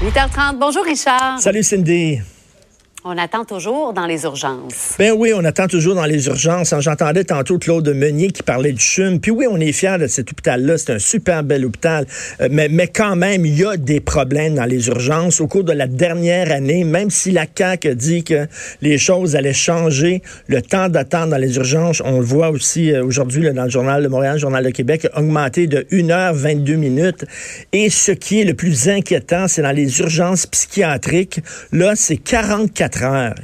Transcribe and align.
8h30. 0.00 0.56
Bonjour, 0.56 0.82
Richard. 0.82 1.40
Salut, 1.40 1.62
Cindy. 1.62 2.20
On 3.02 3.16
attend 3.16 3.46
toujours 3.46 3.94
dans 3.94 4.04
les 4.04 4.24
urgences. 4.24 4.96
Ben 4.98 5.14
oui, 5.16 5.32
on 5.34 5.42
attend 5.42 5.66
toujours 5.68 5.94
dans 5.94 6.04
les 6.04 6.26
urgences. 6.26 6.74
J'entendais 6.80 7.24
tantôt 7.24 7.58
Claude 7.58 7.88
Meunier 7.88 8.28
qui 8.28 8.42
parlait 8.42 8.72
du 8.72 8.84
CHUM. 8.84 9.20
Puis 9.20 9.30
oui, 9.30 9.46
on 9.50 9.58
est 9.58 9.72
fiers 9.72 9.96
de 9.98 10.06
cet 10.06 10.30
hôpital-là. 10.30 10.76
C'est 10.76 10.92
un 10.92 10.98
super 10.98 11.42
bel 11.42 11.64
hôpital. 11.64 12.06
Euh, 12.42 12.48
mais, 12.50 12.68
mais 12.68 12.88
quand 12.88 13.16
même, 13.16 13.46
il 13.46 13.58
y 13.58 13.64
a 13.64 13.78
des 13.78 14.00
problèmes 14.00 14.54
dans 14.54 14.66
les 14.66 14.88
urgences. 14.88 15.40
Au 15.40 15.46
cours 15.46 15.64
de 15.64 15.72
la 15.72 15.86
dernière 15.86 16.52
année, 16.52 16.84
même 16.84 17.08
si 17.08 17.30
la 17.30 17.46
CAQ 17.46 17.88
a 17.88 17.94
dit 17.94 18.22
que 18.22 18.46
les 18.82 18.98
choses 18.98 19.34
allaient 19.34 19.54
changer, 19.54 20.20
le 20.48 20.60
temps 20.60 20.90
d'attente 20.90 21.30
dans 21.30 21.38
les 21.38 21.56
urgences, 21.56 22.02
on 22.04 22.18
le 22.18 22.24
voit 22.26 22.50
aussi 22.50 22.92
euh, 22.92 23.02
aujourd'hui 23.02 23.50
dans 23.50 23.64
le 23.64 23.70
journal 23.70 24.02
de 24.02 24.08
Montréal, 24.08 24.34
le 24.34 24.40
journal 24.40 24.62
de 24.62 24.70
Québec, 24.70 25.08
a 25.14 25.20
augmenté 25.20 25.66
de 25.66 25.86
1h22 25.90 26.76
minutes. 26.76 27.24
Et 27.72 27.88
ce 27.88 28.12
qui 28.12 28.42
est 28.42 28.44
le 28.44 28.52
plus 28.52 28.90
inquiétant, 28.90 29.48
c'est 29.48 29.62
dans 29.62 29.72
les 29.72 30.00
urgences 30.00 30.44
psychiatriques. 30.44 31.40
Là, 31.72 31.94
c'est 31.96 32.18
44 32.18 32.89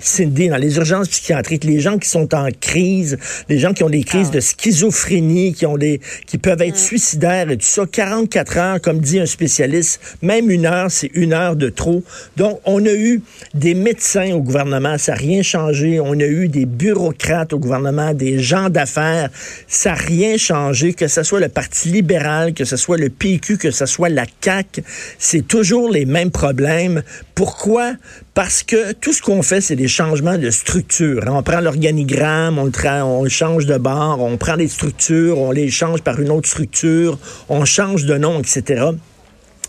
Cindy, 0.00 0.48
dans 0.48 0.56
les 0.56 0.76
urgences 0.76 1.08
psychiatriques, 1.08 1.64
les 1.64 1.80
gens 1.80 1.98
qui 1.98 2.08
sont 2.08 2.34
en 2.34 2.48
crise, 2.60 3.18
les 3.48 3.58
gens 3.58 3.72
qui 3.72 3.84
ont 3.84 3.90
des 3.90 4.04
crises 4.04 4.28
ah 4.30 4.36
de 4.36 4.40
schizophrénie, 4.40 5.52
qui 5.52 5.66
ont 5.66 5.76
des, 5.76 6.00
qui 6.26 6.38
peuvent 6.38 6.62
être 6.62 6.74
mm. 6.74 6.78
suicidaires 6.78 7.50
et 7.50 7.56
tout 7.56 7.66
ça, 7.66 7.84
44 7.90 8.56
heures, 8.58 8.80
comme 8.80 9.00
dit 9.00 9.20
un 9.20 9.26
spécialiste, 9.26 10.00
même 10.22 10.50
une 10.50 10.66
heure, 10.66 10.90
c'est 10.90 11.10
une 11.14 11.32
heure 11.32 11.56
de 11.56 11.68
trop. 11.68 12.02
Donc, 12.36 12.60
on 12.64 12.84
a 12.84 12.92
eu 12.92 13.22
des 13.54 13.74
médecins 13.74 14.32
au 14.32 14.40
gouvernement, 14.40 14.98
ça 14.98 15.12
n'a 15.12 15.18
rien 15.18 15.42
changé. 15.42 16.00
On 16.00 16.18
a 16.18 16.26
eu 16.26 16.48
des 16.48 16.66
bureaucrates 16.66 17.52
au 17.52 17.58
gouvernement, 17.58 18.14
des 18.14 18.38
gens 18.38 18.70
d'affaires, 18.70 19.30
ça 19.66 19.90
n'a 19.90 19.96
rien 19.96 20.36
changé. 20.36 20.94
Que 20.94 21.08
ce 21.08 21.22
soit 21.22 21.40
le 21.40 21.48
Parti 21.48 21.88
libéral, 21.88 22.54
que 22.54 22.64
ce 22.64 22.76
soit 22.76 22.96
le 22.96 23.10
PQ, 23.10 23.58
que 23.58 23.70
ce 23.70 23.86
soit 23.86 24.08
la 24.08 24.24
CAQ, 24.40 24.82
c'est 25.18 25.46
toujours 25.46 25.90
les 25.90 26.04
mêmes 26.04 26.30
problèmes. 26.30 27.02
Pourquoi? 27.34 27.94
Parce 28.34 28.62
que 28.62 28.92
tout 28.92 29.12
ce 29.12 29.20
qu'on 29.22 29.42
fait, 29.42 29.60
c'est 29.60 29.76
des 29.76 29.88
changements 29.88 30.38
de 30.38 30.50
structure. 30.50 31.24
On 31.26 31.42
prend 31.42 31.60
l'organigramme, 31.60 32.58
on, 32.58 33.22
le 33.22 33.28
change 33.28 33.66
de 33.66 33.76
bord, 33.76 34.20
on 34.20 34.36
prend 34.36 34.56
des 34.56 34.68
structures, 34.68 35.38
on 35.38 35.50
les 35.50 35.68
change 35.68 36.02
par 36.02 36.20
une 36.20 36.30
autre 36.30 36.48
structure, 36.48 37.18
on 37.48 37.64
change 37.64 38.04
de 38.04 38.16
nom, 38.16 38.38
etc. 38.38 38.90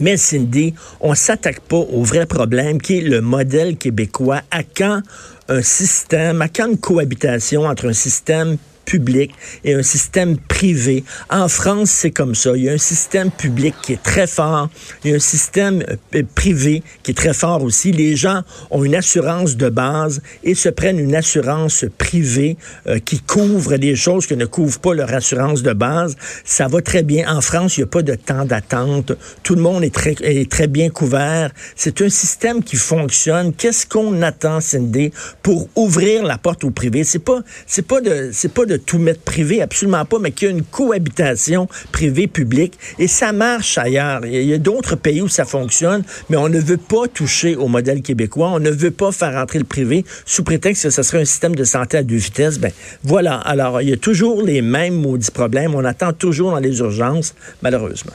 Mais 0.00 0.16
Cindy, 0.16 0.74
on 1.00 1.14
s'attaque 1.14 1.60
pas 1.60 1.76
au 1.76 2.02
vrai 2.02 2.26
problème 2.26 2.80
qui 2.80 2.98
est 2.98 3.00
le 3.00 3.20
modèle 3.20 3.76
québécois. 3.76 4.40
À 4.50 4.62
quand 4.62 5.02
un 5.48 5.62
système, 5.62 6.40
à 6.40 6.48
quand 6.48 6.68
une 6.68 6.78
cohabitation 6.78 7.64
entre 7.64 7.88
un 7.88 7.92
système 7.92 8.56
public 8.84 9.32
et 9.64 9.74
un 9.74 9.82
système 9.82 10.36
privé. 10.36 11.04
En 11.30 11.48
France, 11.48 11.90
c'est 11.90 12.10
comme 12.10 12.34
ça. 12.34 12.52
Il 12.56 12.64
y 12.64 12.68
a 12.68 12.72
un 12.72 12.78
système 12.78 13.30
public 13.30 13.74
qui 13.82 13.92
est 13.94 14.02
très 14.02 14.26
fort. 14.26 14.68
Il 15.02 15.10
y 15.10 15.12
a 15.12 15.16
un 15.16 15.20
système 15.20 15.84
euh, 16.14 16.22
privé 16.34 16.82
qui 17.02 17.12
est 17.12 17.14
très 17.14 17.34
fort 17.34 17.62
aussi. 17.62 17.92
Les 17.92 18.16
gens 18.16 18.42
ont 18.70 18.84
une 18.84 18.94
assurance 18.94 19.56
de 19.56 19.68
base 19.68 20.20
et 20.42 20.54
se 20.54 20.68
prennent 20.68 20.98
une 20.98 21.14
assurance 21.14 21.84
privée 21.98 22.56
euh, 22.86 22.98
qui 22.98 23.20
couvre 23.20 23.76
des 23.76 23.96
choses 23.96 24.26
que 24.26 24.34
ne 24.34 24.46
couvre 24.46 24.78
pas 24.78 24.94
leur 24.94 25.12
assurance 25.12 25.62
de 25.62 25.72
base. 25.72 26.16
Ça 26.44 26.68
va 26.68 26.80
très 26.82 27.02
bien. 27.02 27.28
En 27.28 27.40
France, 27.40 27.76
il 27.76 27.80
n'y 27.80 27.84
a 27.84 27.88
pas 27.88 28.02
de 28.02 28.14
temps 28.14 28.44
d'attente. 28.44 29.12
Tout 29.42 29.54
le 29.54 29.62
monde 29.62 29.84
est 29.84 29.94
très, 29.94 30.14
est 30.22 30.50
très 30.50 30.66
bien 30.66 30.90
couvert. 30.90 31.50
C'est 31.76 32.00
un 32.02 32.08
système 32.08 32.62
qui 32.62 32.76
fonctionne. 32.76 33.52
Qu'est-ce 33.52 33.86
qu'on 33.86 34.22
attend, 34.22 34.60
Cindy, 34.60 35.12
pour 35.42 35.68
ouvrir 35.74 36.24
la 36.24 36.38
porte 36.38 36.64
au 36.64 36.70
privé? 36.70 37.04
C'est 37.04 37.18
pas, 37.18 37.40
c'est 37.66 37.86
pas 37.86 38.00
de, 38.00 38.30
c'est 38.32 38.52
pas 38.52 38.66
de 38.66 38.73
tout 38.76 38.98
mettre 38.98 39.20
privé, 39.20 39.62
absolument 39.62 40.04
pas, 40.04 40.18
mais 40.18 40.30
qu'il 40.30 40.48
y 40.48 40.50
a 40.50 40.54
une 40.54 40.62
cohabitation 40.62 41.68
privée-publique. 41.92 42.78
Et 42.98 43.08
ça 43.08 43.32
marche 43.32 43.78
ailleurs. 43.78 44.24
Il 44.26 44.44
y 44.44 44.54
a, 44.54 44.58
d'autres 44.58 44.96
pays 44.96 45.20
où 45.20 45.28
ça 45.28 45.44
fonctionne, 45.44 46.02
mais 46.30 46.36
on 46.36 46.48
ne 46.48 46.58
veut 46.58 46.76
pas 46.76 47.08
toucher 47.12 47.56
au 47.56 47.68
modèle 47.68 48.02
québécois. 48.02 48.50
On 48.50 48.60
ne 48.60 48.70
veut 48.70 48.90
pas 48.90 49.12
faire 49.12 49.36
entrer 49.36 49.58
le 49.58 49.64
privé 49.64 50.04
sous 50.24 50.44
prétexte 50.44 50.84
que 50.84 50.90
ce 50.90 51.02
serait 51.02 51.20
un 51.20 51.24
système 51.24 51.54
de 51.54 51.64
santé 51.64 51.98
à 51.98 52.02
deux 52.02 52.16
vitesses. 52.16 52.58
Ben 52.58 52.72
voilà. 53.02 53.36
Alors, 53.38 53.80
il 53.80 53.90
y 53.90 53.92
a 53.92 53.96
toujours 53.96 54.42
les 54.42 54.62
mêmes 54.62 54.94
maudits 54.94 55.30
problèmes. 55.30 55.74
On 55.74 55.84
attend 55.84 56.12
toujours 56.12 56.52
dans 56.52 56.60
les 56.60 56.78
urgences, 56.78 57.34
malheureusement. 57.62 58.12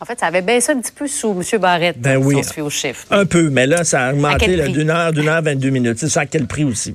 En 0.00 0.04
fait, 0.04 0.20
ça 0.20 0.26
avait 0.26 0.42
baissé 0.42 0.72
un 0.72 0.80
petit 0.80 0.92
peu 0.92 1.06
sous 1.06 1.32
M. 1.32 1.60
Barrette, 1.60 1.98
ben 1.98 2.18
oui, 2.18 2.34
si 2.34 2.40
on 2.40 2.42
se 2.42 2.52
fait 2.52 2.60
au 2.60 2.70
chiffre. 2.70 3.06
Un 3.10 3.24
peu, 3.24 3.48
mais 3.48 3.66
là, 3.66 3.82
ça 3.82 4.06
a 4.06 4.12
augmenté 4.12 4.68
d'une 4.68 4.90
heure, 4.90 5.12
d'une 5.12 5.28
heure, 5.28 5.42
22 5.42 5.70
minutes. 5.70 5.98
C'est 5.98 6.08
ça 6.08 6.20
à 6.20 6.26
quel 6.26 6.46
prix 6.46 6.64
aussi? 6.64 6.94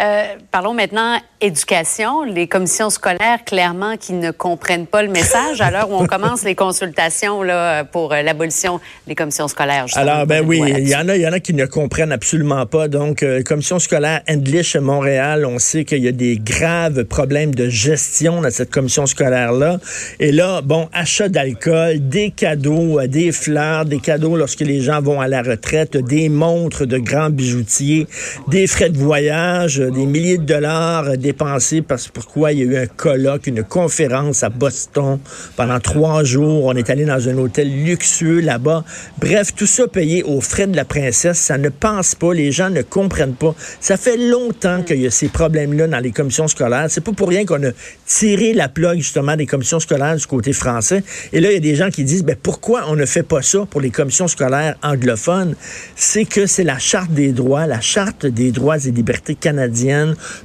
Euh, 0.00 0.36
parlons 0.50 0.74
maintenant 0.74 1.18
éducation. 1.40 2.22
Les 2.24 2.46
commissions 2.46 2.90
scolaires, 2.90 3.44
clairement, 3.44 3.96
qui 3.96 4.12
ne 4.12 4.30
comprennent 4.30 4.86
pas 4.86 5.02
le 5.02 5.08
message 5.08 5.60
à 5.60 5.70
l'heure 5.70 5.90
où 5.90 5.94
on 5.94 6.06
commence 6.08 6.42
les 6.42 6.54
consultations 6.54 7.42
là, 7.42 7.84
pour 7.84 8.12
euh, 8.12 8.22
l'abolition 8.22 8.80
des 9.06 9.14
commissions 9.14 9.48
scolaires. 9.48 9.86
Alors, 9.94 10.26
ben 10.26 10.44
oui, 10.44 10.62
il 10.66 10.88
y 10.88 10.96
en 10.96 11.08
a, 11.08 11.16
il 11.16 11.22
y 11.22 11.28
en 11.28 11.32
a 11.32 11.40
qui 11.40 11.54
ne 11.54 11.66
comprennent 11.66 12.12
absolument 12.12 12.66
pas. 12.66 12.88
Donc, 12.88 13.22
euh, 13.22 13.42
commission 13.42 13.78
scolaire 13.78 14.22
Endlich 14.28 14.76
Montréal, 14.76 15.46
on 15.46 15.58
sait 15.58 15.84
qu'il 15.84 16.02
y 16.02 16.08
a 16.08 16.12
des 16.12 16.38
graves 16.38 17.04
problèmes 17.04 17.54
de 17.54 17.68
gestion 17.68 18.42
dans 18.42 18.50
cette 18.50 18.70
commission 18.70 19.06
scolaire-là. 19.06 19.78
Et 20.20 20.32
là, 20.32 20.60
bon, 20.62 20.88
achat 20.92 21.28
d'alcool, 21.28 22.08
des 22.08 22.30
cadeaux, 22.30 23.00
des 23.06 23.32
fleurs, 23.32 23.84
des 23.84 24.00
cadeaux 24.00 24.36
lorsque 24.36 24.60
les 24.60 24.80
gens 24.80 25.00
vont 25.00 25.20
à 25.20 25.28
la 25.28 25.42
retraite, 25.42 25.96
des 25.96 26.28
montres 26.28 26.86
de 26.86 26.98
grands 26.98 27.30
bijoutiers, 27.30 28.06
des 28.48 28.66
frais 28.66 28.90
de 28.90 28.98
voyage, 28.98 29.78
des 29.90 30.06
milliers 30.06 30.38
de 30.38 30.44
dollars 30.44 31.16
dépensés 31.16 31.82
parce 31.82 32.08
pourquoi 32.08 32.52
il 32.52 32.58
y 32.58 32.62
a 32.62 32.64
eu 32.64 32.76
un 32.76 32.86
colloque, 32.86 33.46
une 33.46 33.62
conférence 33.62 34.42
à 34.42 34.48
Boston 34.48 35.18
pendant 35.56 35.80
trois 35.80 36.24
jours. 36.24 36.64
On 36.64 36.74
est 36.74 36.90
allé 36.90 37.04
dans 37.04 37.28
un 37.28 37.38
hôtel 37.38 37.84
luxueux 37.84 38.40
là-bas. 38.40 38.84
Bref, 39.20 39.54
tout 39.54 39.66
ça 39.66 39.86
payé 39.86 40.22
aux 40.22 40.40
frais 40.40 40.66
de 40.66 40.76
la 40.76 40.84
princesse. 40.84 41.38
Ça 41.38 41.58
ne 41.58 41.68
pense 41.68 42.14
pas. 42.14 42.34
Les 42.34 42.52
gens 42.52 42.70
ne 42.70 42.82
comprennent 42.82 43.34
pas. 43.34 43.54
Ça 43.80 43.96
fait 43.96 44.16
longtemps 44.16 44.82
qu'il 44.82 45.00
y 45.00 45.06
a 45.06 45.10
ces 45.10 45.28
problèmes-là 45.28 45.86
dans 45.86 46.00
les 46.00 46.10
commissions 46.10 46.48
scolaires. 46.48 46.86
C'est 46.88 47.04
pas 47.04 47.12
pour 47.12 47.28
rien 47.28 47.44
qu'on 47.44 47.62
a 47.64 47.70
tiré 48.06 48.52
la 48.52 48.68
plug 48.68 48.98
justement 48.98 49.36
des 49.36 49.46
commissions 49.46 49.80
scolaires 49.80 50.16
du 50.16 50.26
côté 50.26 50.52
français. 50.52 51.02
Et 51.32 51.40
là, 51.40 51.50
il 51.50 51.54
y 51.54 51.58
a 51.58 51.60
des 51.60 51.74
gens 51.74 51.90
qui 51.90 52.04
disent, 52.04 52.24
ben, 52.24 52.36
pourquoi 52.40 52.84
on 52.88 52.96
ne 52.96 53.06
fait 53.06 53.22
pas 53.22 53.42
ça 53.42 53.66
pour 53.70 53.80
les 53.80 53.90
commissions 53.90 54.28
scolaires 54.28 54.76
anglophones? 54.82 55.54
C'est 55.94 56.24
que 56.24 56.46
c'est 56.46 56.64
la 56.64 56.78
charte 56.78 57.12
des 57.12 57.32
droits, 57.32 57.66
la 57.66 57.80
charte 57.80 58.26
des 58.26 58.50
droits 58.50 58.78
et 58.78 58.90
libertés 58.90 59.34
canadiennes 59.34 59.77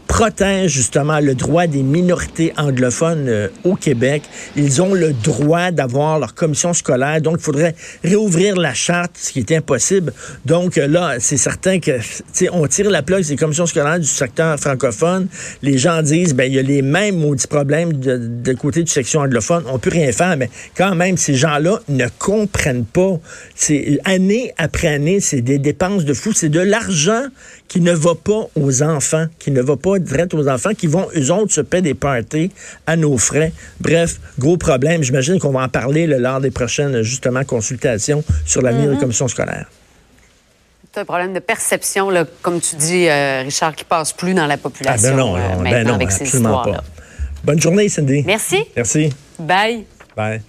protège 0.07 0.71
justement 0.71 1.19
le 1.19 1.35
droit 1.35 1.67
des 1.67 1.83
minorités 1.83 2.53
anglophones 2.57 3.27
euh, 3.27 3.47
au 3.63 3.75
Québec. 3.75 4.23
Ils 4.55 4.81
ont 4.81 4.93
le 4.93 5.11
droit 5.11 5.71
d'avoir 5.71 6.19
leur 6.19 6.35
commission 6.35 6.73
scolaire. 6.73 7.21
Donc, 7.21 7.37
il 7.39 7.43
faudrait 7.43 7.75
réouvrir 8.03 8.55
la 8.55 8.73
charte, 8.73 9.11
ce 9.15 9.31
qui 9.31 9.39
est 9.39 9.51
impossible. 9.51 10.13
Donc, 10.45 10.77
euh, 10.77 10.87
là, 10.87 11.15
c'est 11.19 11.37
certain 11.37 11.79
que, 11.79 11.91
on 12.51 12.67
tire 12.67 12.89
la 12.89 13.01
plaque 13.01 13.25
des 13.25 13.35
commissions 13.35 13.65
scolaires 13.65 13.99
du 13.99 14.07
secteur 14.07 14.59
francophone. 14.59 15.27
Les 15.61 15.77
gens 15.77 16.01
disent, 16.01 16.33
ben, 16.33 16.45
il 16.45 16.55
y 16.55 16.59
a 16.59 16.63
les 16.63 16.81
mêmes 16.81 17.17
maudits 17.17 17.47
problèmes 17.47 17.93
de 17.93 18.53
côté 18.53 18.83
du 18.83 18.91
section 18.91 19.21
anglophone. 19.21 19.63
On 19.67 19.79
peut 19.79 19.89
rien 19.89 20.11
faire, 20.11 20.37
mais 20.37 20.49
quand 20.77 20.95
même, 20.95 21.17
ces 21.17 21.35
gens-là 21.35 21.79
ne 21.89 22.05
comprennent 22.19 22.85
pas. 22.85 23.19
C'est 23.55 23.99
année 24.05 24.53
après 24.57 24.87
année, 24.87 25.19
c'est 25.19 25.41
des 25.41 25.59
dépenses 25.59 26.05
de 26.05 26.13
fou. 26.13 26.33
C'est 26.33 26.49
de 26.49 26.59
l'argent 26.59 27.23
qui 27.67 27.81
ne 27.81 27.91
va 27.91 28.15
pas 28.15 28.47
aux 28.55 28.83
enfants, 28.83 29.22
qui 29.39 29.51
ne 29.51 29.61
va 29.61 29.75
pas 29.75 29.99
direct 29.99 30.33
aux 30.33 30.47
enfants, 30.47 30.71
qui 30.77 30.87
vont, 30.87 31.07
eux 31.15 31.31
autres, 31.31 31.53
se 31.53 31.61
payer 31.61 31.81
des 31.81 31.93
parties 31.93 32.51
à 32.87 32.95
nos 32.95 33.17
frais. 33.17 33.51
Bref, 33.79 34.19
gros 34.39 34.57
problème. 34.57 35.03
J'imagine 35.03 35.39
qu'on 35.39 35.51
va 35.51 35.63
en 35.63 35.69
parler 35.69 36.07
lors 36.07 36.41
des 36.41 36.51
prochaines, 36.51 37.01
justement, 37.01 37.43
consultations 37.43 38.23
sur 38.45 38.61
l'avenir 38.61 38.89
des 38.89 38.95
mhm. 38.95 38.99
commissions 38.99 39.27
scolaires. 39.27 39.67
C'est 40.93 41.01
un 41.01 41.05
problème 41.05 41.33
de 41.33 41.39
perception, 41.39 42.11
là, 42.11 42.25
comme 42.43 42.61
tu 42.61 42.75
dis, 42.75 43.07
euh, 43.07 43.41
Richard, 43.41 43.75
qui 43.75 43.83
passe 43.83 44.13
plus 44.13 44.35
dans 44.35 44.45
la 44.45 44.57
population 44.57 45.09
ah 45.11 45.15
ben 45.15 45.17
non, 45.17 45.35
euh, 45.35 45.63
ben 45.63 45.87
non, 45.87 45.95
avec 45.95 46.11
ces 46.11 46.25
histoires 46.25 46.69
Pas. 46.69 46.83
Bonne 47.43 47.59
journée, 47.59 47.89
Cindy. 47.89 48.23
Merci. 48.25 48.63
Merci. 48.75 49.11
Bye. 49.39 49.85
Bye. 50.15 50.41